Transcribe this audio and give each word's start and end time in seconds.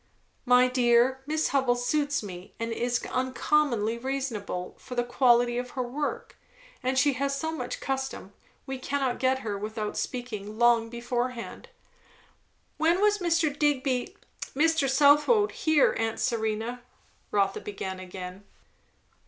"My 0.47 0.67
dear, 0.67 1.21
Miss 1.27 1.49
Hubbell 1.49 1.75
suits 1.75 2.23
me, 2.23 2.55
and 2.59 2.71
is 2.73 3.03
uncommonly 3.11 3.99
reasonable, 3.99 4.75
for 4.79 4.95
the 4.95 5.03
quality 5.03 5.59
of 5.59 5.69
her 5.77 5.83
work; 5.83 6.37
and 6.81 6.97
she 6.97 7.13
has 7.13 7.37
so 7.39 7.51
much 7.51 7.79
custom, 7.79 8.33
we 8.65 8.79
cannot 8.79 9.19
get 9.19 9.41
her 9.45 9.55
without 9.59 9.95
speaking 9.95 10.57
long 10.57 10.89
beforehand." 10.89 11.69
"Why 12.77 12.95
don't 12.95 13.03
you 13.03 13.11
speak, 13.11 13.19
then?" 13.19 13.29
"When 13.29 13.29
was 13.29 13.57
Mr. 13.59 13.59
Digby 13.59 14.17
Mr. 14.55 14.89
Southwode 14.89 15.51
here, 15.51 15.95
aunt 15.99 16.19
Serena?" 16.19 16.81
Rotha 17.29 17.59
began 17.61 17.99
again. 17.99 18.43